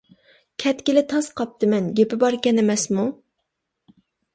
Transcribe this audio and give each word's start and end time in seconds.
كەتكىلى 0.63 1.03
تاس 1.11 1.29
قاپتىمەن، 1.41 1.93
گېپى 2.01 2.21
باركەن 2.27 2.67
ئەمەسمۇ. 2.67 3.11